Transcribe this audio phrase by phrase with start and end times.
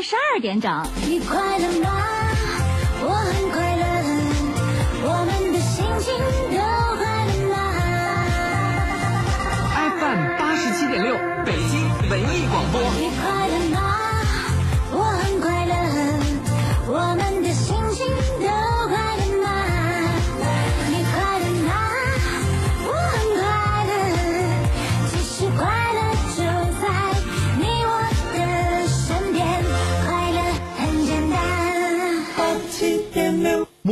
[0.00, 0.82] 二十二点整。
[1.06, 1.90] 你快乐吗？
[3.02, 3.84] 我很快乐，
[5.04, 6.08] 我们的心情
[6.48, 6.56] 都
[6.96, 7.54] 快乐吗
[10.00, 11.12] ？FM 八十七点六，
[11.44, 12.48] 北京文艺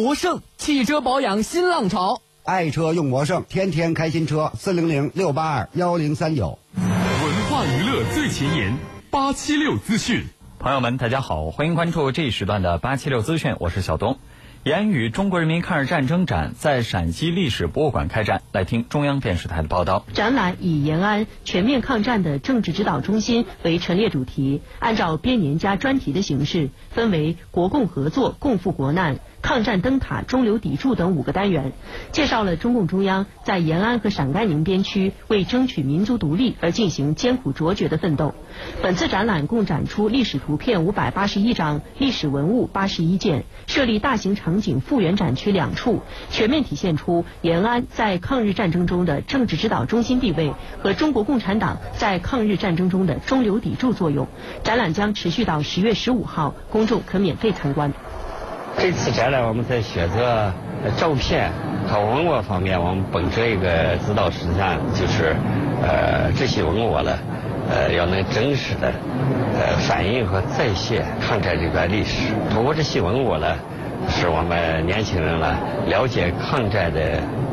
[0.08, 6.58] 魔圣汽车保养新浪潮，爱车用魔盛，天天开新车，四零零六八二幺零三九。
[6.76, 8.74] 文化娱乐最前沿，
[9.10, 10.24] 八七六资讯。
[10.58, 14.16] 朋友们，大家好，欢迎关注这一时段的八七六资讯，我是小东。
[14.64, 20.06] 延安与中国人民抗日战争展在陕西历史博物馆开展，来听中央电视台的报道。
[20.14, 29.20] 展览以延安全面抗战的政治指导中心为陈列主题，按照编年加专题的形式，分为国共合作、共赴国难。
[29.40, 31.72] 抗战灯塔、中流砥柱等五个单元，
[32.12, 38.34] 介绍了中共中央在延安和陕甘宁边区为争取民族独立而进行艰苦卓绝的奋斗。
[38.82, 54.26] 本次展览共展出历史图片五百八十一张，历史文物八十一件，设立大型场景复原展区两处，全面体现出延安在抗日战争中的政治指导中心地位和中国共产党在抗日战争中的中流砥柱作用。
[54.64, 57.92] 展览将持续到十月十五号，公众可免费参观。
[58.80, 60.52] 这次展览，我们在选择
[60.96, 61.50] 照片
[61.88, 65.34] 和文物方面，我们本着一个指导实项，就是
[65.82, 67.18] 呃这些文物呢，
[67.68, 68.92] 呃要能真实的
[69.58, 72.32] 呃反映和再现抗战这段历史。
[72.50, 73.56] 通过这些文物呢，
[74.08, 75.58] 使我们年轻人呢
[75.88, 77.00] 了解抗战的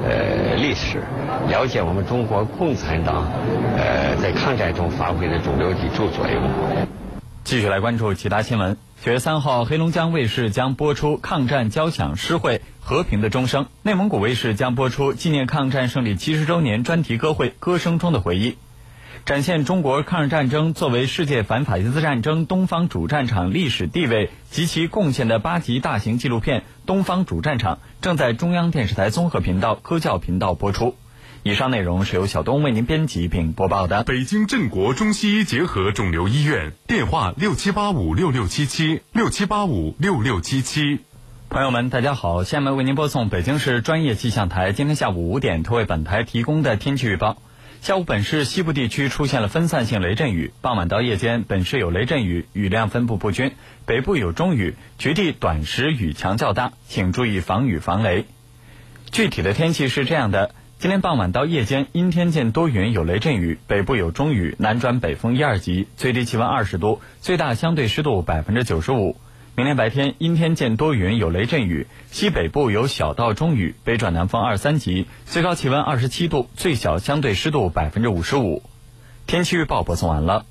[0.08, 1.02] 呃历史，
[1.50, 3.28] 了解我们中国共产党
[3.76, 6.44] 呃在抗战中发挥的主流砥柱作用。
[7.44, 8.78] 继续来关注其他新闻。
[9.04, 18.52] 九月三号，黑龙江卫视将播出抗战交响诗会《和平的钟声》，内蒙古卫视将播出纪念抗战胜利七十周年专题歌会《歌声中的回忆》，
[19.24, 30.96] 展现中国抗日战争作为世界反法西斯战争东方主战场历史地位及其贡献的八集大型纪录片《东方主战场》，正在中央电视台综合频道、科教频道播出。
[31.48, 34.04] 以上内容是由小东为您编辑并播报的。
[34.04, 41.02] 北京镇国中西医结合肿瘤医院电话六七八五六六七七六七八五六六七七。
[41.48, 47.38] 朋友们，大家好，下面为您播送北京市专业气象台今天下午五点特为本台提供的天气预报。
[47.80, 53.52] 下午本市西部地区出现了分散性雷阵雨，傍晚到夜间本市有雷阵雨，雨量分布不均，
[53.86, 58.26] 北部有中雨，局地短时雨强较大，请注意防雨防雷。
[59.12, 60.50] 具体的天气是这样的。
[60.78, 69.16] 今天傍晚到夜间，阴天见多云，有雷阵雨，北部有中雨，南转北风一二级，最低气温二十度，最大相对湿度百分之九十五。
[69.56, 78.62] 明天白天阴天见多云，有雷阵雨，西北部有小到中雨，北转南风二三级，最高气温二十七度，最小相对湿度百分之五十五。
[79.26, 80.46] 天气预报播送完了。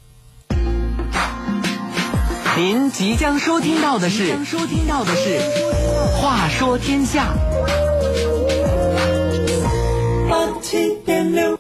[2.57, 5.39] 您即将收听到的是，收听到的是，
[6.17, 7.35] 话说天下。
[10.61, 11.59] 七点六，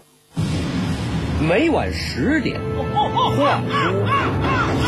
[1.47, 2.59] 每晚十点，
[2.95, 3.45] 话说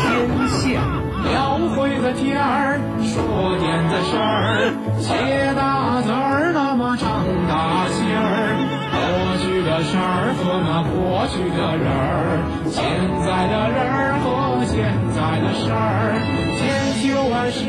[0.01, 0.81] 天下。
[1.23, 8.57] 描绘的天儿，说点的事儿，写大字儿，那么长大心儿。
[8.91, 12.81] 过去的事儿和那过去的人儿，现
[13.21, 14.75] 在的人儿和现
[15.13, 16.19] 在的事儿，
[16.57, 16.59] 千
[17.01, 17.61] 秋万世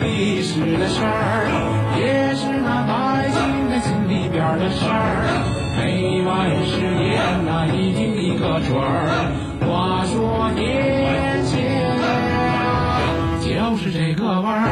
[0.00, 1.50] 历史的事儿，
[1.98, 2.46] 也是
[4.54, 5.42] 的事儿。
[5.76, 9.32] 每晚十点，那一听一个准儿。
[9.66, 11.56] 话说天下，
[13.42, 14.70] 就是这个味儿。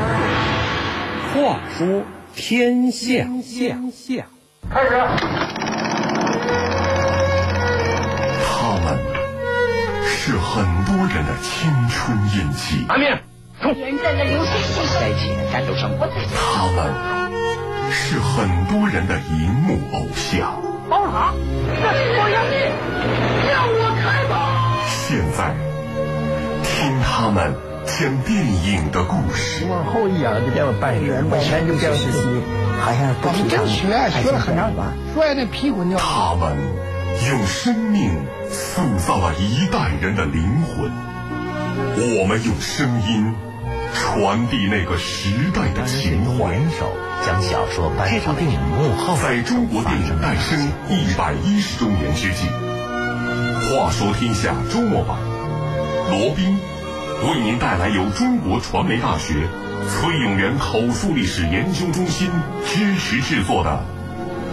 [1.34, 2.02] 话说
[2.34, 4.26] 天下，天下，
[4.70, 4.90] 开始。
[8.46, 8.86] 他们
[10.06, 11.52] 是很多人的青
[11.90, 12.86] 春印记。
[12.88, 13.18] 阿明，
[13.60, 13.74] 冲！
[13.74, 16.08] 人在那流水线在一起的战斗生活。
[16.34, 17.23] 他们
[17.94, 20.60] 是很多人的荧幕偶像。
[20.90, 21.32] 宝塔，
[21.64, 22.54] 这是我杨毅，
[23.48, 24.34] 让我开吧。
[24.84, 25.54] 现在
[26.64, 27.54] 听他们
[27.86, 29.64] 讲电影的故事。
[29.70, 32.18] 往后一仰就变成半人，本身就这样实习，
[32.80, 33.64] 好像不提倡。
[33.66, 35.96] 学学了很长时间，摔那屁股尿。
[35.98, 36.56] 他们
[37.30, 38.10] 用生命
[38.50, 40.90] 塑造了一代人的灵魂，
[42.18, 43.34] 我们用声音
[43.94, 46.54] 传递那个时代的情怀。
[47.24, 50.60] 将小说搬上电影幕后，在中国电影诞生
[50.90, 52.46] 一百一十周年之际，
[53.70, 55.16] 话说天下周末版，
[56.10, 56.58] 罗宾、
[57.22, 59.48] 为您带来由中国传媒大学
[59.88, 62.30] 崔永元口述历史研究中心
[62.66, 63.82] 支持制作的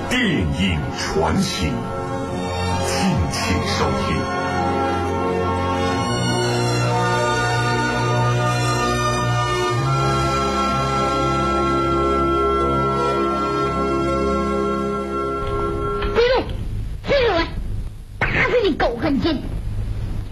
[0.09, 1.73] 电影传奇，敬
[3.33, 4.40] 请收听。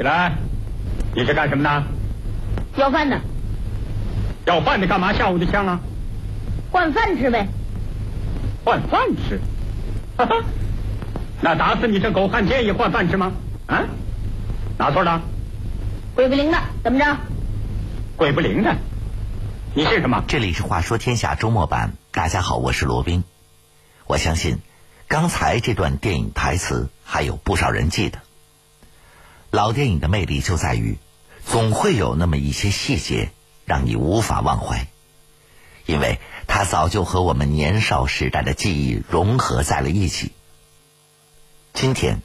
[0.09, 0.33] 来，
[1.13, 1.83] 你是干什么的？
[2.77, 3.21] 要饭的，
[4.43, 5.13] 要饭的干嘛？
[5.13, 5.81] 下午就枪啊？
[6.71, 7.47] 换饭吃呗。
[8.65, 9.39] 换饭吃？
[10.17, 10.43] 哈哈，
[11.41, 13.33] 那打死你这狗汉奸也换饭吃吗？
[13.67, 13.85] 啊？
[14.79, 15.21] 哪错了？
[16.15, 17.17] 鬼不灵的，怎么着？
[18.15, 18.77] 鬼不灵的，
[19.75, 20.23] 你是什么？
[20.27, 23.23] 这里是《话说天下》周末版，大家好，我是罗宾。
[24.07, 24.57] 我相信，
[25.07, 28.17] 刚才这段电影台词还有不少人记得。
[29.51, 30.97] 老电影的魅力就在于，
[31.43, 33.31] 总会有那么一些细节
[33.65, 34.87] 让你无法忘怀，
[35.87, 40.31] 因为它早就和我们年少时代的记忆融合在了一起。
[41.73, 42.21] 今天，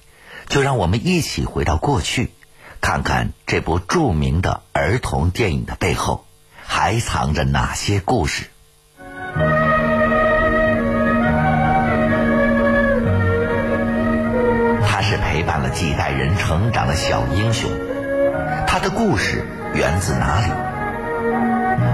[0.48, 2.30] 就让我们一起回到过去，
[2.82, 6.26] 看看这部著名的儿童电影的背后，
[6.62, 8.50] 还藏着哪些故事。
[15.74, 17.68] 几代人成长的小英雄，
[18.66, 19.44] 他的故事
[19.74, 20.46] 源自哪里？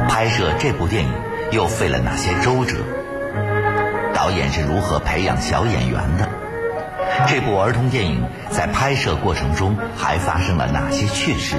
[0.09, 1.11] 拍摄这部电影
[1.51, 2.77] 又费了哪些周折？
[4.15, 6.29] 导演是如何培养小演员的？
[7.27, 11.57] 这部儿童电影在拍摄过程中还发生了哪些趣事？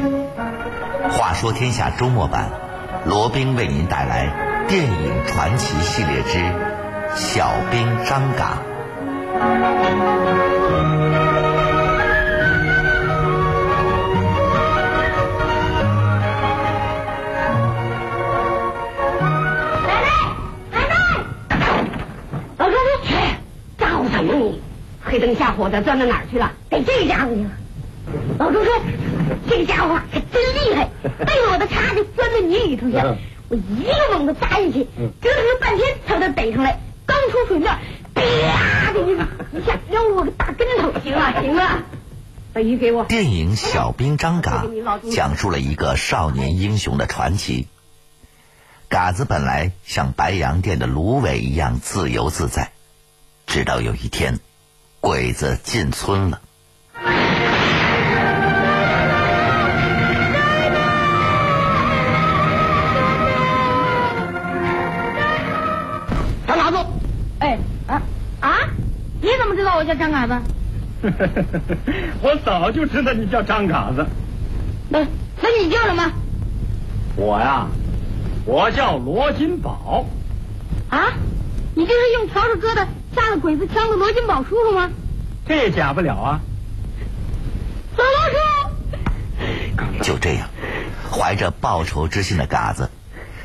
[1.09, 2.49] 话说天下周末版，
[3.03, 4.27] 罗宾为您带来
[4.67, 6.37] 电影传奇系列之
[7.15, 8.59] 《小兵张嘎》。
[25.61, 26.53] 火的钻到哪儿去了？
[26.71, 27.51] 给这家伙去了。
[28.39, 28.73] 老朱说，
[29.47, 30.89] 这个家伙可真厉害，
[31.23, 33.15] 背着我的叉就钻到泥里头去了。
[33.47, 34.87] 我一个猛子扎进去，
[35.21, 36.79] 折腾了半天才把他逮上来。
[37.05, 37.77] 刚出水面，
[38.15, 40.99] 啪的一下撂我个大跟头。
[40.99, 41.83] 行了行了，
[42.53, 43.05] 把鱼给我。
[43.05, 44.65] 电影《小兵张嘎》
[45.11, 47.67] 讲述了一个少年英雄的传奇。
[48.89, 52.71] 嘎子本来像白洋淀的芦苇一样自由自在，
[53.45, 54.39] 直到有一天，
[55.01, 56.39] 鬼子进村了。
[66.47, 66.77] 张嘎子，
[67.39, 67.57] 哎
[67.87, 68.01] 啊
[68.39, 68.57] 啊！
[69.21, 70.33] 你怎么知道我叫张嘎子？
[72.21, 74.05] 我早就知道你叫张嘎子。
[74.89, 74.99] 那
[75.41, 76.11] 那你叫什么？
[77.15, 77.67] 我呀，
[78.45, 80.05] 我叫罗金宝。
[80.89, 81.13] 啊，
[81.75, 84.91] 你就是用笤帚疙瘩下了鬼子枪的罗金宝叔叔吗？
[85.45, 86.41] 这也假不了啊。
[87.97, 90.49] 老罗叔，就这样，
[91.11, 92.89] 怀着报仇之心的嘎子，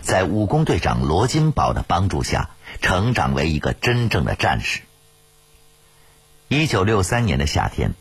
[0.03, 4.83] 在武工队长罗金宝的帮助下，成长为一个真正的战士。
[6.49, 7.95] 一九六三年的夏天，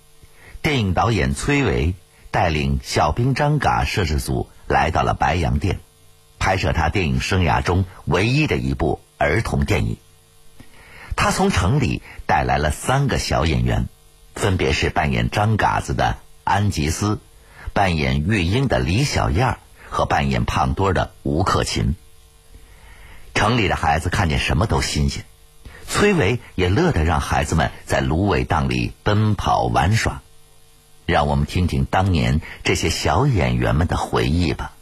[0.62, 1.96] 电影导演崔维
[2.30, 5.80] 带领小兵张嘎摄制组来到了白洋淀，
[6.38, 9.98] 拍摄他电影生涯中唯一的一部儿童电影。
[11.16, 13.88] 他从城里带来了三个小演员，
[14.36, 17.20] 分别是扮演张嘎子的安吉斯，
[17.74, 19.58] 扮演玉英的李小燕
[19.90, 21.96] 和扮演胖墩的吴克勤。
[23.34, 25.26] 城里的孩子看见什么都新鲜。
[25.88, 30.24] 崔维也乐得让孩子们在芦苇荡里奔跑玩耍，
[31.06, 34.74] 让我们听听当年这些小演员们的回忆吧。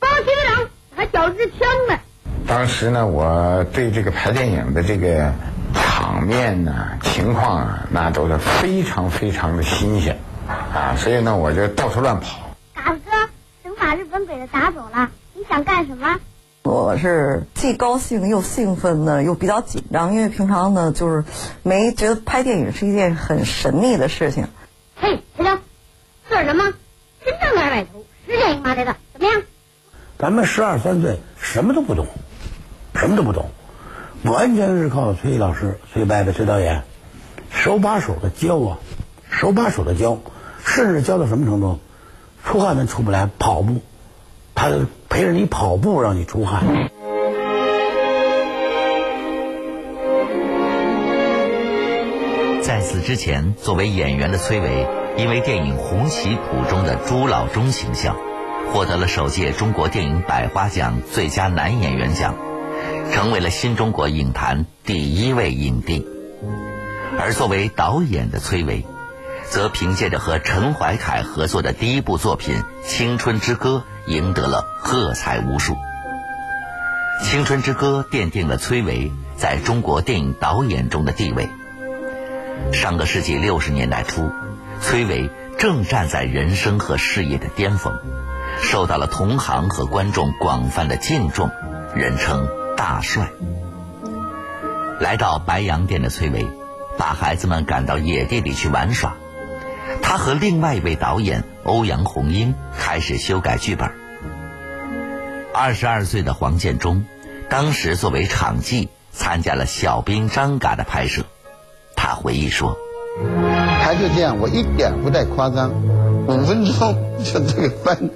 [0.00, 1.98] 报局长还脚支枪呢。
[2.46, 5.32] 当时呢，我对这个拍电影的这个
[5.74, 12.38] 场面呢、情况啊，那都是非常非常的新鲜啊，所以呢，我就到处乱跑。
[12.74, 13.10] 嘎子哥，
[13.62, 16.18] 等把日本鬼子打走了，你想干什么？
[16.62, 21.24] 我是既高兴又兴奋呢，又比较紧张，因为平常呢就是
[21.62, 24.48] 没觉得拍电影是一件很神秘的事情。
[24.96, 25.60] 嘿，小张，
[26.28, 26.72] 说什么？
[27.24, 29.42] 真正的二百头，十年一麻袋的，怎么样？
[30.16, 32.06] 咱们十二三岁，什么都不懂，
[32.94, 33.50] 什么都不懂，
[34.24, 36.82] 完全是靠崔老师、崔伯伯、崔导演
[37.50, 38.78] 手把手的教啊，
[39.30, 40.18] 手把手的教，
[40.64, 41.78] 甚至教到什么程度？
[42.42, 43.82] 出汗都出不来，跑步，
[44.54, 44.70] 他
[45.10, 46.62] 陪着你跑步，让你出汗。
[52.62, 54.86] 在此之前，作为演员的崔伟，
[55.18, 58.16] 因为电影《红旗谱》中的朱老忠形象，
[58.72, 62.34] 获得了首届中国电影百花奖最佳男演员奖，
[63.12, 66.06] 成为了新中国影坛第一位影帝。
[67.18, 68.84] 而作为导演的崔维，
[69.48, 75.74] 则凭借着和陈怀凯合作的第一部作品《青春之歌》，赢得了喝彩无数。
[77.22, 81.48] 《青春之歌》奠定了崔维在中国电影导演中的地位。
[82.72, 84.30] 上个世纪六十年代初，
[84.80, 87.94] 崔维正站在人生和事业的巅峰，
[88.60, 91.50] 受到了同行和观众广泛的敬重，
[91.94, 92.48] 人称
[92.84, 93.30] “大帅”。
[95.00, 96.46] 来到白洋淀的崔维，
[96.98, 99.14] 把孩子们赶到野地里去玩耍。
[100.02, 103.90] 他和另外一位导演欧阳红英开始修改剧本。
[105.54, 107.06] 二十二岁的黄建中，
[107.48, 111.22] 当时作为场记参加了小兵张嘎的拍摄。
[111.96, 112.76] 他回忆说
[113.82, 115.72] ：“他就这样，我一点不带夸张，
[116.26, 118.10] 五分钟就这个翻，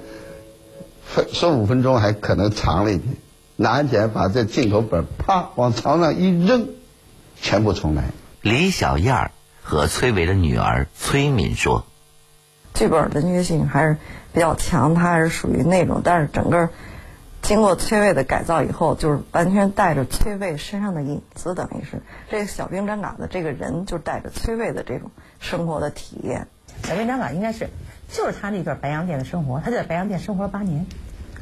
[1.33, 3.15] 说五分钟还可能长了一点，
[3.61, 6.69] 拿起来把这进口本啪往床上一扔，
[7.35, 8.05] 全部重来。”
[8.41, 11.85] 李小燕儿和崔维的女儿崔敏说
[12.73, 13.97] ：“剧本的虐性还是
[14.31, 16.69] 比较强，它还是属于那种，但是整个
[17.41, 22.01] 经过崔卫的改造以后，就是完全带着崔卫身上的影子，等于是
[22.31, 25.11] 这个小兵张嘎的这个人，就带着崔卫的这种
[25.41, 26.47] 生活的体验。
[26.83, 27.67] 小兵张嘎应该是
[28.09, 30.85] 就是他那段白洋淀的生活，他在白洋淀生活了八年，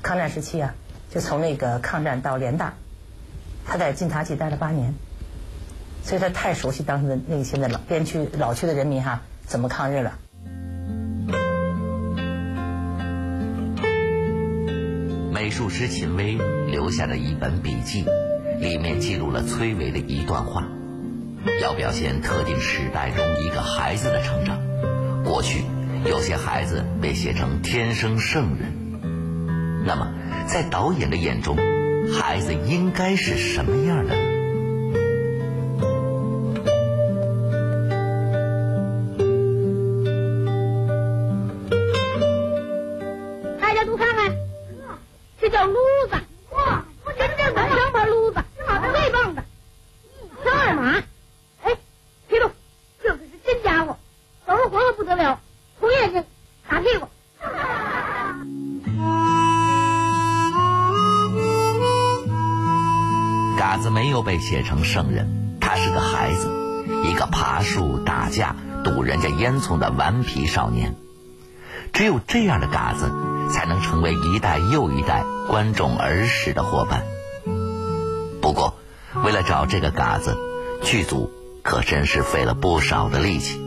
[0.02, 0.74] 抗战时期啊，
[1.10, 2.74] 就从那个抗战到联大，
[3.66, 4.94] 他在晋察冀待了八年。
[6.04, 10.18] 所以他太熟悉当时的那些的老边区老区的人民哈怎么抗日了。
[15.34, 16.38] 美术师秦薇
[16.68, 18.06] 留下的一本笔记，
[18.60, 20.64] 里面记录了崔维的一段话，
[21.62, 24.58] 要表现特定时代中一个孩子的成长。
[25.26, 25.64] 过去
[26.06, 28.72] 有些孩子被写成天生圣人，
[29.86, 30.14] 那么
[30.48, 31.58] 在导演的眼中，
[32.18, 34.16] 孩子应该是什么样的？
[43.60, 44.36] 大家都看看，
[45.40, 45.76] 这叫撸
[46.10, 46.18] 子，
[64.48, 66.48] 写成圣人，他是个孩子，
[67.04, 70.96] 一个爬树、打架、堵人家烟囱的顽皮少年。
[71.92, 73.12] 只有这样的嘎子，
[73.52, 77.04] 才能成为一代又一代观众儿时的伙伴。
[78.42, 78.76] 不过，
[79.26, 80.38] 为了找这个嘎子，
[80.82, 81.30] 剧组
[81.62, 83.62] 可真是费了不少的力气。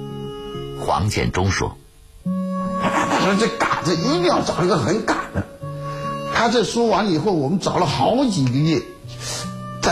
[0.81, 1.77] 黄建中说
[2.25, 5.47] ：“说这嘎子一定要找一个很嘎的。
[6.33, 8.81] 他这说完以后，我们找了好几个月，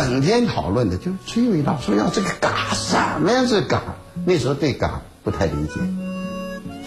[0.05, 3.45] 整天讨论的，就是崔伟老说要这个嘎什么呀？
[3.49, 3.83] 这嘎
[4.25, 5.81] 那时候对嘎不太理解，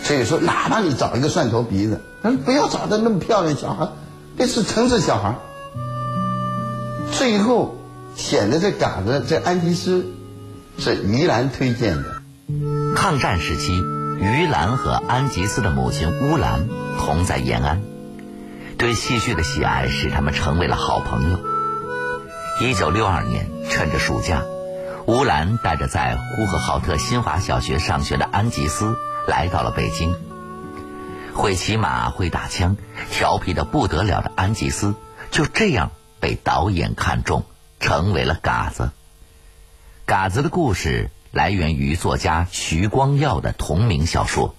[0.03, 3.89] 所以说哪怕你找一个蒜头鼻子，但是不要找的那么漂亮小孩，
[4.37, 5.35] 那是城市小孩。
[7.11, 7.77] 最后
[8.15, 10.05] 选的这嘎子这安吉斯
[10.77, 12.21] 是于兰推荐的。
[12.95, 13.77] 抗战时期，
[14.19, 16.67] 于兰和安吉斯的母亲乌兰
[16.99, 17.81] 同在延安，
[18.77, 21.50] 对戏剧的喜爱使他们成为了好朋友。
[22.61, 24.45] 一九六二年，趁着暑假，
[25.07, 28.95] 乌兰带着在呼和浩特新华小学上学的安吉斯
[29.27, 30.13] 来到了北京。
[31.33, 32.77] 会骑马、会打枪、
[33.09, 34.93] 调皮的不得了的安吉斯，
[35.31, 35.89] 就这样
[36.19, 37.45] 被导演看中，
[37.79, 38.91] 成为了嘎子。
[40.05, 44.53] 嘎子的故事来源于作家徐光耀的同名小说。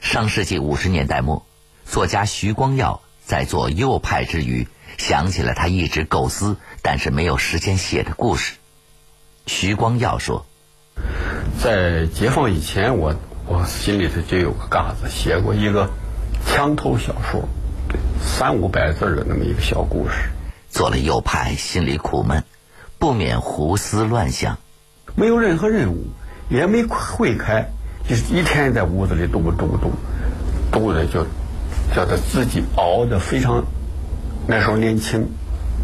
[0.00, 1.46] 上世纪五十年代末，
[1.86, 4.66] 作家徐光耀在做右派之余，
[5.00, 8.56] 想起了他一直构思但是没有时间写的故事。
[9.46, 10.44] 徐光耀说
[11.58, 13.14] ：“在解放以前，我
[13.46, 15.88] 我心里头就有个嘎子，写过一个
[16.46, 17.48] 枪头小说，
[18.22, 20.28] 三五百字的那么一个小故事。
[20.68, 22.44] 做了右派，心里苦闷，
[22.98, 24.58] 不免胡思乱想。
[25.14, 26.08] 没有任何任务，
[26.50, 27.70] 也没会开，
[28.06, 29.92] 就是一天在屋子里嘟嘟嘟，
[30.70, 31.24] 嘟的就
[31.96, 33.64] 叫他自己熬的非常。
[34.50, 35.28] 那时候年轻，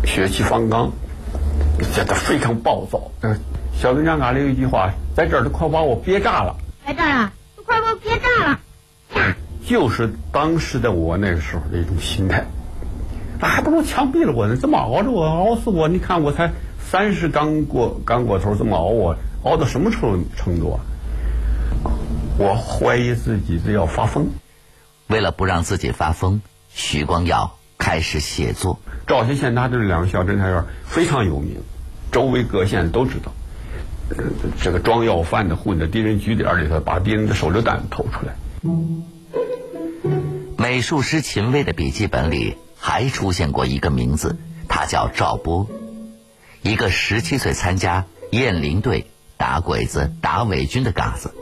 [0.02, 0.90] 血气方刚，
[1.94, 3.00] 觉得非常暴躁。
[3.80, 6.56] 小兵张嘎里有一句话，在这儿都快把我憋炸了。
[6.84, 8.58] 在这儿啊，都快把我憋炸了。
[9.64, 12.44] 就是当时的我那个时候的一种心态，
[13.38, 14.56] 那，还不如枪毙了我呢！
[14.60, 15.86] 这么熬着我，熬死我！
[15.86, 20.82] 你看我才三十刚过刚过头，这么熬我，熬到什么程程度啊？
[22.36, 24.26] 我怀疑自己是要发疯。
[25.06, 28.80] 为了不让自己发疯，徐光耀开始写作。
[29.06, 31.62] 赵县县他这两个小侦察员非常有名，
[32.10, 33.32] 周围各县都知道。
[34.08, 34.24] 呃
[34.60, 38.36] 这个装要饭的混在敌人据点里头，把敌人的手榴弹偷出来。
[40.56, 44.36] 美术师秦薇的笔记本里还出现过一个名字，
[44.68, 45.68] 他叫赵波，
[46.62, 51.34] 一个十七岁参加雁翎队打鬼子、打伪军的嘎子。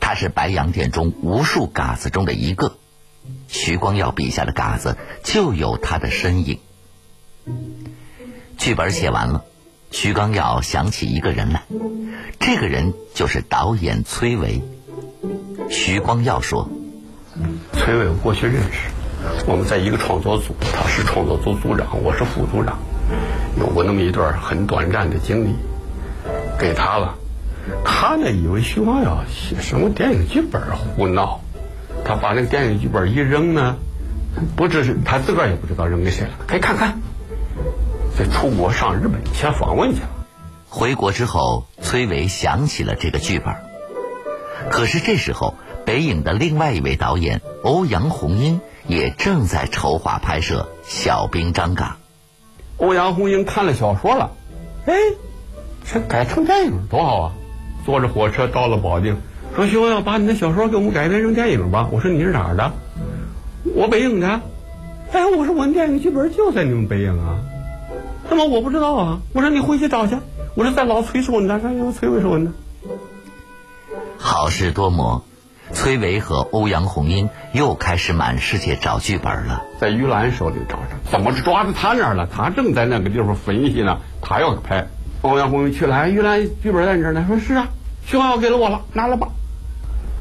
[0.00, 2.76] 他是白洋淀中无数嘎子中的一个。
[3.48, 6.58] 徐光耀笔下的嘎子就有他的身影。
[8.58, 9.44] 剧本写完了，
[9.90, 11.64] 徐光耀想起一个人来，
[12.38, 14.62] 这个人就是导演崔维。
[15.70, 16.68] 徐光耀说。
[17.72, 18.90] 崔伟我过去认识，
[19.46, 22.78] 我们在一个创作组，他是创作组组长，我是副组长，
[23.58, 25.54] 有过那么一段很短暂的经历，
[26.58, 27.16] 给他了。
[27.84, 31.40] 他呢以为徐光耀写什么电影剧本胡闹，
[32.04, 33.76] 他把那个电影剧本一扔呢，
[34.56, 37.00] 不知是他自个儿也不知道扔给谁了，可以看看。
[38.16, 40.08] 这出国上日本先访问去了。
[40.68, 43.54] 回国之后，崔维想起了这个剧本，
[44.70, 45.54] 可是这时候。
[45.84, 51.96] 北影的另外一位导演欧阳红英也正在筹划拍摄《小兵张嘎》。
[52.84, 54.30] 欧阳红英看了小说了，
[54.86, 54.94] 哎，
[55.84, 57.32] 这改成电影多好啊！
[57.84, 59.20] 坐着火车到了保定，
[59.54, 61.88] 说徐光耀把你的小说给我们改编成电影吧。
[61.92, 62.72] 我说你是哪儿的？
[63.74, 64.40] 我北影的。
[65.12, 67.38] 哎，我说我们电影剧本就在你们北影啊，
[68.28, 69.20] 怎么我不知道啊？
[69.34, 70.16] 我说你回去找去。
[70.54, 72.52] 我说在老崔手呢，让崔伟手呢。
[74.16, 75.22] 好事多磨。
[75.74, 82.26] 崔维和欧阳红英又开始满世界找剧本了，在于兰手里找着，怎么抓到他那儿了？
[82.26, 84.88] 他正在那个地方分析呢，他要拍。
[85.22, 87.68] 欧阳红英去了，哎，于兰剧本在你这儿呢，说是啊，
[88.06, 89.28] 徐光耀给了我了，拿了吧。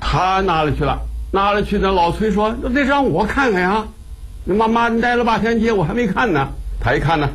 [0.02, 1.00] 他拿了去了，
[1.32, 3.86] 拿了去，那老崔说，那得让我看看呀。
[4.44, 6.50] 你妈妈，你待了八天街，我还没看呢。
[6.82, 7.30] 他一看呢，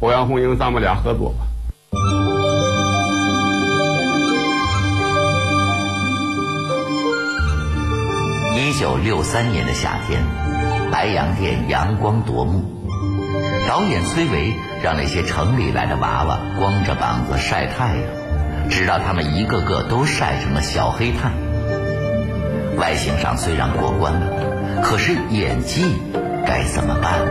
[0.00, 1.46] 欧阳红英，咱们俩合作吧。
[8.54, 10.22] 一九六三年的夏天，
[10.92, 12.62] 白洋淀阳光夺目。
[13.66, 21.32] 导演崔维让那些城里来的娃娃光着膀子晒太阳，直到他们一个个都晒成了小黑炭。
[22.76, 25.82] 外形上虽然过关了，可是演技
[26.46, 27.24] 该怎么办？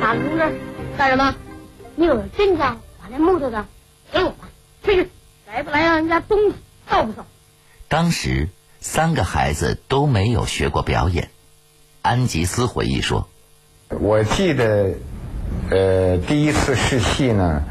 [0.00, 0.60] 大同志，
[0.96, 1.34] 干什么？
[1.94, 2.80] 你有真账？
[3.10, 3.66] 那木头的
[4.10, 4.48] 给我吧，
[4.82, 5.10] 去去，
[5.46, 6.56] 来不来让人家东西
[6.88, 7.26] 扫不扫？
[7.88, 8.48] 当时
[8.80, 11.28] 三个孩子都没有学过表演。
[12.00, 13.28] 安吉斯回忆说
[14.00, 14.94] ：“我记得，
[15.70, 17.62] 呃，第一次试戏呢，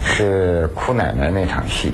[0.00, 1.92] 是哭奶奶那场戏，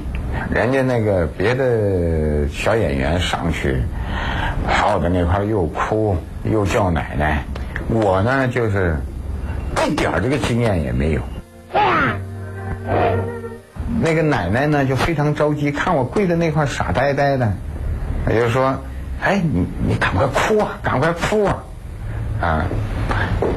[0.50, 3.82] 人家那个别的小演员上去，
[4.68, 7.42] 跑到那块又哭又叫奶奶，
[7.88, 8.96] 我呢就是
[9.86, 11.22] 一点这个经验也没有。”
[14.00, 17.52] 那个奶奶呢，就非常着急，看我跪在那块傻呆呆的，
[18.28, 18.74] 也就说
[19.20, 21.58] ：“哎，你你赶快哭啊，赶快哭啊！”
[22.40, 22.64] 啊，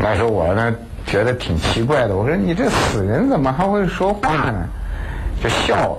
[0.01, 0.73] 那时候我呢
[1.05, 4.67] 觉得挺奇怪的，我说：“你这死人怎么还会说话呢？”
[5.43, 5.97] 就笑，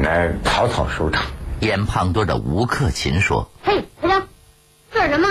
[0.00, 1.24] 那草草收场。
[1.60, 4.22] 演胖墩的吴克勤说：“嘿，小张，
[4.92, 5.28] 这是什么？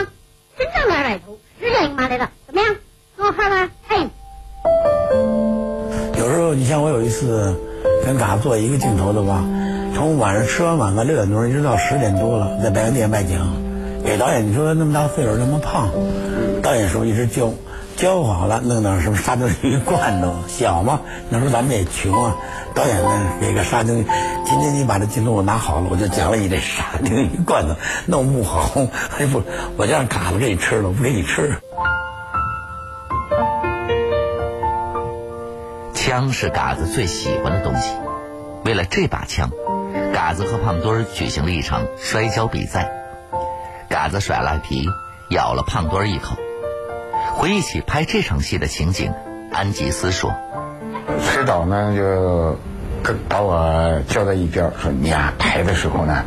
[0.58, 2.76] 真正的二百头，十两一麻来的，怎么样？
[3.18, 4.10] 给我看看。”嘿。
[6.18, 7.56] 有时候你像我有一次。
[8.04, 9.44] 跟嘎做一个镜头的话，
[9.96, 13.40] 从晚上吃完晚饭六点钟一直到十点多了，在白洋淀卖景，
[14.04, 15.90] 给导演你说那么大岁数那么胖，
[16.62, 17.52] 导演说一直教，
[17.96, 22.36] 教好了弄点什么沙丁鱼罐头，小嘛，那时候咱们也穷啊，
[22.74, 24.06] 导演呢给个沙丁鱼，
[24.46, 28.70] 今天你把这镜头我拿好了，我就奖励你这沙丁鱼罐头，弄不好，
[29.18, 29.42] 哎不，
[29.78, 31.56] 我就让嘎子给你吃了，不给你吃。
[35.94, 37.92] 枪是嘎子最喜欢的东西，
[38.66, 39.50] 为了这把枪，
[40.14, 42.92] 嘎子和胖墩儿举行了一场摔跤比赛。
[43.88, 44.86] 嘎子甩赖皮，
[45.30, 46.36] 咬了胖墩儿一口。
[47.36, 49.12] 回忆起拍这场戏的情景，
[49.52, 50.34] 安吉斯说
[51.22, 52.58] ：“指导呢，就
[53.28, 56.24] 把我叫在一边说：‘你呀，拍的时候呢，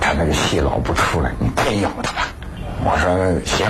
[0.00, 2.26] 他那个戏老不出来，你别咬他吧。’
[2.84, 3.64] 我说行。”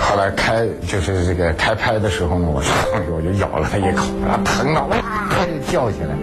[0.00, 4.96] 后来开就是这个开拍的时候呢，我上去我就咬了他一口，然后疼了，哇，
[5.28, 6.14] 他就叫起来。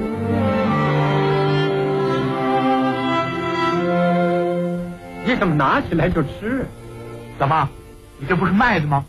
[5.24, 6.66] 你怎么拿起来就吃？
[7.38, 7.70] 怎么？
[8.18, 9.06] 你这不是卖的吗？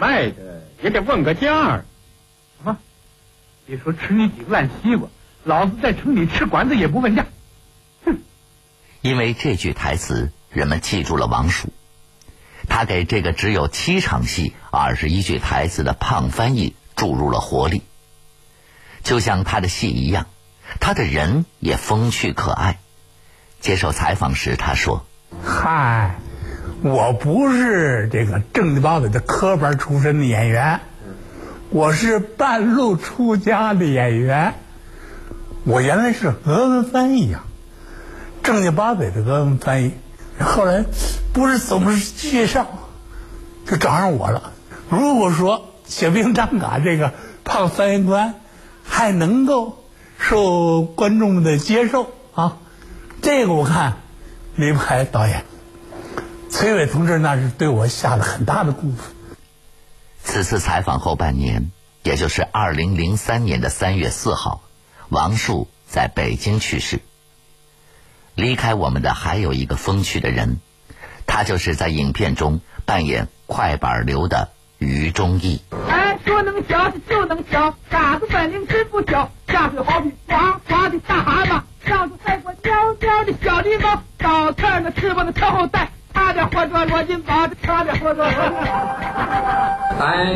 [0.00, 1.84] 卖的也得问个价。
[2.56, 2.78] 什么？
[3.66, 5.08] 别说吃你几个烂西瓜，
[5.44, 7.26] 老子在城里吃馆子也不问价。
[8.04, 8.18] 哼
[9.02, 11.68] 因为这句台词，人们记住了王叔。
[12.68, 17.82] 他给这个只有七场戏、二十一句台词的胖翻译注入了活力。
[19.02, 20.26] 就像他的戏一样，
[20.78, 22.78] 他的人也风趣可爱。
[23.60, 25.06] 接受采访时，他说
[25.44, 26.20] ：“嗨，
[26.82, 30.80] 我不是这个正经八百的科班出身的演员，
[31.68, 34.54] 我是半路出家的演员。
[35.64, 37.42] 我原来是俄文翻译呀，
[38.42, 39.92] 正经八百的俄文翻译。
[40.38, 40.86] 后来
[41.34, 42.66] 不是怎么介绍，
[43.66, 44.54] 就找上我了。
[44.88, 47.12] 如果说小兵张嘎这个
[47.44, 48.36] 胖翻译官
[48.82, 49.84] 还能够
[50.18, 52.56] 受观众的接受啊，
[53.20, 53.98] 这个我看
[54.56, 55.44] 离不开导演
[56.60, 59.14] 崔伟同志，那是对我下了很大的功夫。
[60.22, 61.70] 此次采访后半年，
[62.02, 64.60] 也就是二零零三年的三月四号，
[65.08, 67.00] 王树在北京去世。
[68.34, 70.60] 离开我们的还有一个风趣的人，
[71.26, 75.62] 他就是在影片中扮演快板刘的于忠义。
[75.88, 79.32] 哎，说能跳就能跳，嘎子本领真不小。
[79.48, 88.24] 下水好比哗哗的大蛤蟆，上头赛过喵喵的小狸猫，倒刺儿那翅膀的特后带，差点活捉罗金宝，差点活捉。
[88.24, 88.32] 哎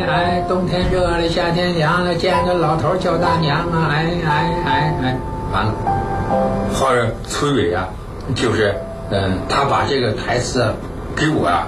[0.07, 3.89] 哎，冬天热了，夏天凉了，见个老头叫大娘啊！
[3.91, 5.17] 哎哎哎哎，
[5.51, 5.73] 完了。
[6.73, 7.87] 后来崔伟啊，
[8.35, 8.75] 就是
[9.09, 10.73] 嗯，他把这个台词
[11.15, 11.67] 给我啊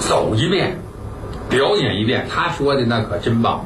[0.00, 0.78] 走一遍，
[1.48, 2.26] 表演一遍。
[2.32, 3.64] 他说的那可真棒，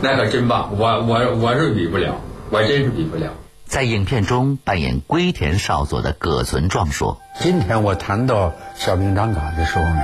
[0.00, 0.70] 那可真棒。
[0.76, 2.16] 我我我是比不了，
[2.50, 3.28] 我真是比不了。
[3.70, 10.02] 在影片中扮演龟田少佐的葛存壮说：“今天我谈到小兵张嘎的时候呢，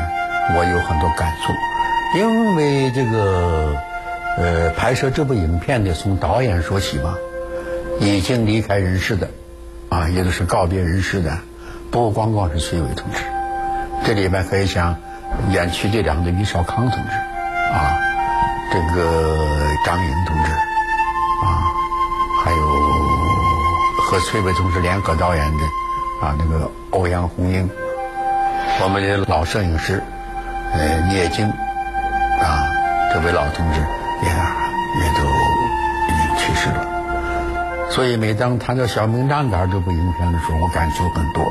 [0.56, 1.52] 我有很多感触，
[2.16, 3.74] 因为这个
[4.38, 7.16] 呃拍摄这部影片的从导演说起吧，
[7.98, 9.28] 已经离开人世的。”
[9.90, 11.36] 啊，也就是告别人世的，
[11.90, 13.18] 不光光是崔伟同志，
[14.04, 14.94] 这里面可以讲
[15.50, 17.10] 演区队长的于少康同志，
[17.72, 17.98] 啊，
[18.72, 19.36] 这个
[19.84, 20.52] 张颖同志，
[24.06, 25.64] 和崔伟同志联合导演的
[26.22, 27.68] 啊那个欧阳红英，
[28.80, 30.00] 我们的老摄影师
[30.72, 32.62] 呃聂晶，啊，
[33.12, 33.80] 这位老同志
[34.22, 35.24] 也也都
[36.06, 36.86] 已经去世了。
[37.90, 41.44] 所以，每当谈到《小兵张嘎》这部影片的时候，我感触很多。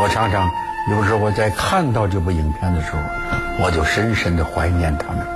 [0.00, 0.50] 我常常
[0.90, 2.98] 有时候我在看到这部影片的时候，
[3.62, 5.26] 我就深深的怀念他们。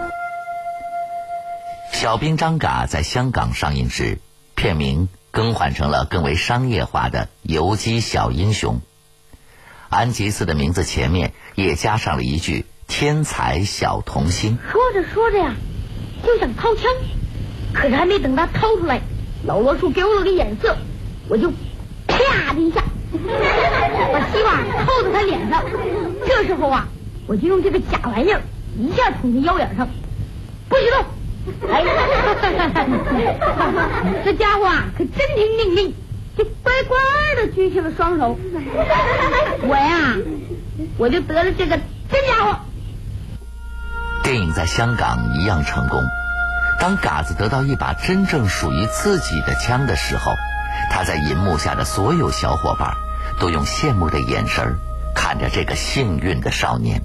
[1.98, 4.18] 《小兵张嘎》在香港上映时，
[4.54, 8.76] 片名更换成了更为商业化的《游击小英雄》。
[9.90, 14.56] 安吉斯的名字前面也加上了一句“天才小童星”。
[14.72, 15.54] 说着说着呀，
[16.24, 16.84] 就想掏枪，
[17.74, 19.02] 可是还没等他掏出来。
[19.44, 20.78] 老罗叔给我了个眼色，
[21.28, 21.52] 我就
[22.06, 25.62] 啪的一下，把希望扣在他脸上。
[26.26, 26.88] 这时候啊，
[27.26, 28.40] 我就用这个假玩意儿
[28.78, 29.86] 一下捅他腰眼上，
[30.70, 31.04] 不许动！
[31.70, 31.82] 哎，
[34.24, 35.94] 这家伙啊，可真听命令，
[36.36, 36.98] 就乖乖
[37.36, 38.38] 的举起了双手。
[39.62, 40.16] 我呀，
[40.98, 41.78] 我就得了这个
[42.10, 42.58] 真家伙。
[44.22, 46.02] 电影在香港一样成功。
[46.78, 50.34] 当嘎子得到一把真正属于自己的枪的时候，
[50.90, 52.96] 他在银幕下的所有小伙伴
[53.38, 54.76] 都用羡慕的眼神
[55.14, 57.00] 看着这个幸运的少年。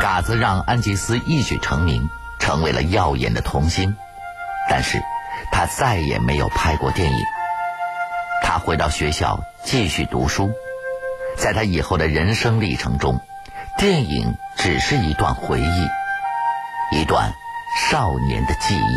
[0.00, 3.96] 嘎子让安吉斯一举成名，成为了耀眼的童星，
[4.68, 5.02] 但是
[5.52, 7.18] 他再也没有拍过电影。
[8.42, 10.50] 他回到学校继续读书，
[11.36, 13.20] 在他以后的人生历程中，
[13.78, 15.88] 电影只是一段回忆，
[16.92, 17.32] 一段。
[17.90, 18.96] 少年的记忆。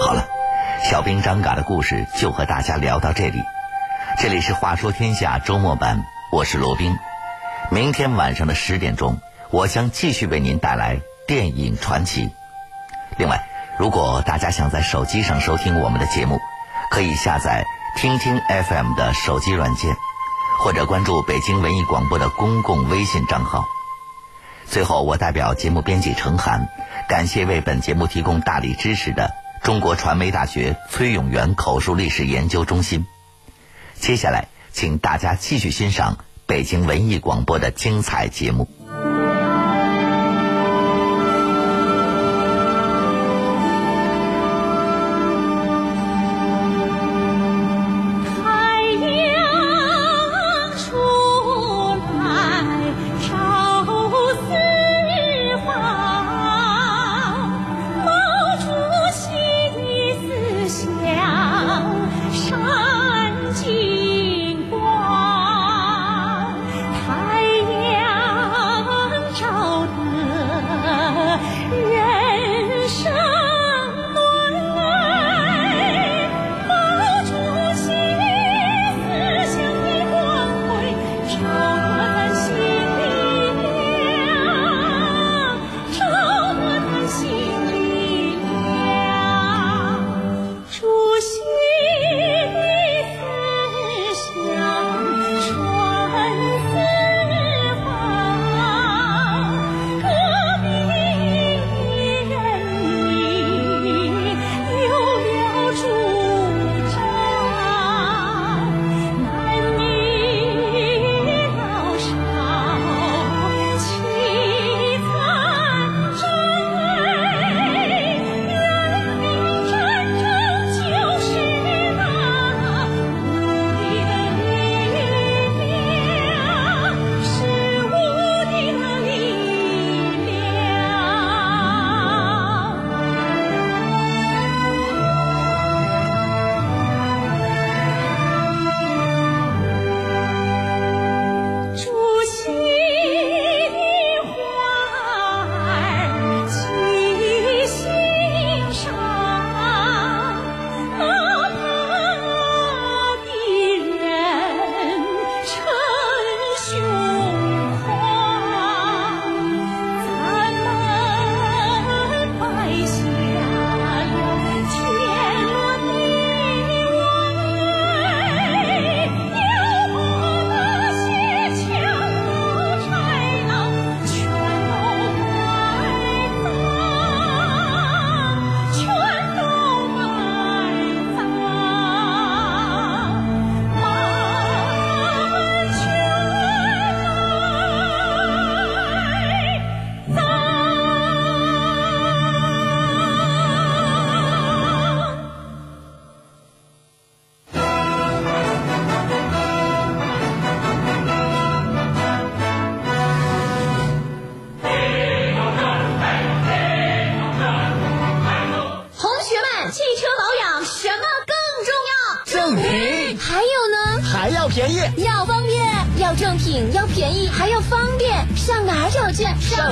[0.00, 0.26] 好了，
[0.82, 3.38] 小兵张嘎的故事就和大家聊到这里。
[4.18, 6.98] 这里是《话说天下》周末版，我是罗宾。
[7.70, 9.20] 明天晚上的十点钟，
[9.50, 12.28] 我将继续为您带来电影传奇。
[13.16, 13.46] 另外，
[13.78, 16.40] 如果大家想在手机上收听我们的节目，
[16.90, 17.64] 可以下载
[17.96, 19.94] 听听 FM 的手机软件。
[20.58, 23.68] 或者关注北京文艺广播的公共微信账号。
[24.66, 26.66] 最后，我代表节目编辑程涵，
[27.08, 29.30] 感谢为本节目提供大力支持的
[29.62, 33.06] 中国传媒大学崔永元口述历史研究中心。
[34.00, 38.68] 接下来，请大家继续欣赏北京文艺广播的精彩节目。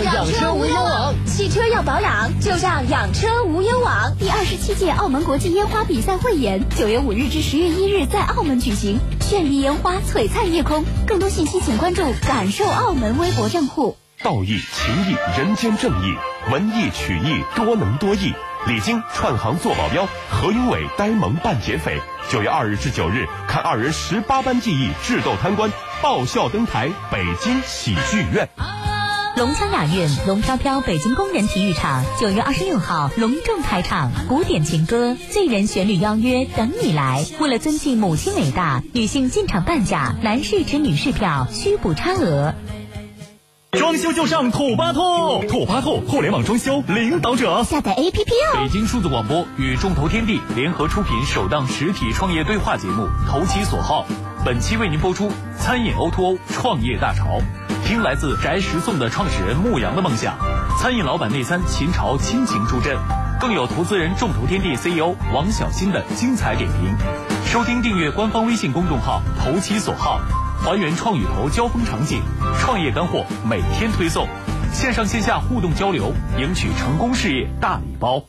[0.00, 1.14] 养车无忧网。
[1.26, 4.16] 汽车要保养，就上养车无忧网。
[4.18, 10.84] 第二十七届澳门国际烟花比赛汇演，九月五日至十月一日在澳门举行，绚丽烟花璀璨夜空。
[11.06, 13.96] 更多信息请关注“感受澳门”微博账户。
[14.22, 16.14] 道义、情义、人间正义，
[16.50, 18.32] 文艺曲艺，多能多艺。
[18.68, 22.00] 李菁串行做保镖，何云伟呆萌扮劫匪。
[22.30, 28.48] 九月二日至九日，看二人十八般技艺智斗贪官，爆笑登台北京喜剧院。
[29.34, 37.24] 龙腔雅韵，龙飘飘，北京工人体育场，九月二十六号隆重开场，古典情歌、醉人旋律邀约等你来。
[37.40, 42.54] 为了尊敬母亲伟大，女性进场半价，男士持女士票需补差额。
[43.72, 45.00] 装修就上土巴兔，
[45.48, 47.64] 土巴兔互联网装修领导者。
[47.64, 48.62] 下载 APP 哦。
[48.62, 54.04] 北京数字广播与众投天地联合出品首档实体创业对话节目《投其所好》，
[54.44, 57.40] 本期为您播出餐饮 O2O 创业大潮，
[57.84, 60.36] 听来自宅食送的创始人牧羊的梦想，
[60.78, 62.96] 餐饮老板内参秦朝亲情助阵，
[63.40, 66.96] 更有投资人众投天地 CEO 王小新的精彩点评。
[67.44, 70.20] 收听订阅官方微信公众号“投其所好”。
[70.64, 72.22] 还原创与投交锋场景，
[72.60, 74.28] 创业干货每天推送，
[74.72, 78.22] 线上线下互动交流，赢取成功事业大礼包。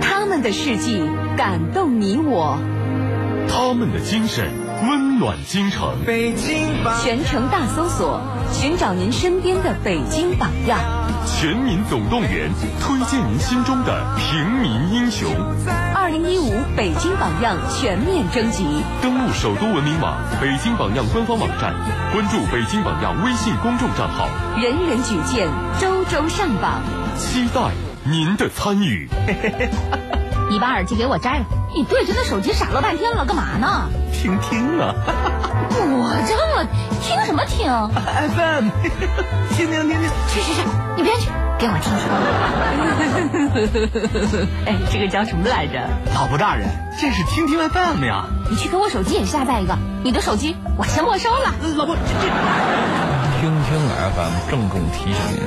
[0.00, 1.02] 他们的事迹
[1.36, 2.58] 感动你我，
[3.46, 4.50] 他们的精神
[4.88, 5.96] 温暖京城。
[6.06, 6.58] 北京
[7.02, 8.20] 全程大搜索，
[8.52, 10.78] 寻找您身边的北京榜样。
[11.26, 15.28] 全民总动员，推荐您心中的平民英雄。
[15.94, 18.66] 二零一五北京榜样全面征集，
[19.00, 21.74] 登录首都文明网、北京榜样官方网站，
[22.12, 24.28] 关注北京榜样微信公众账号，
[24.60, 25.48] 人人举荐，
[25.80, 26.82] 周周上榜，
[27.16, 27.60] 期待
[28.04, 29.08] 您的参与。
[30.50, 33.88] 你把耳机给我摘了，你对着那手机傻乐半天了，干嘛呢？
[34.14, 34.94] 听听啊！
[35.70, 36.64] 我这么
[37.02, 38.68] 听什么听？FM，
[39.54, 40.08] 听听听听。
[40.28, 40.60] 去去去，
[40.96, 41.92] 你别去，给我听
[44.30, 44.48] 听。
[44.66, 45.86] 哎，这个叫什么来着？
[46.14, 48.24] 老婆大人，这是听听 FM 呀。
[48.48, 51.52] 你去给我手机也下载一个，你的手机我先没收了。
[51.76, 52.28] 老婆，这这。
[53.40, 53.78] 听听
[54.14, 55.42] FM 郑重提醒您，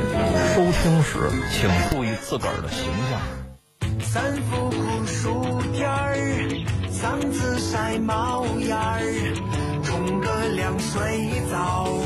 [0.54, 3.20] 收听时请注意自个儿的形象。
[4.00, 6.16] 三伏酷暑天儿，
[7.00, 11.98] 嗓子晒冒烟儿，冲个凉水澡。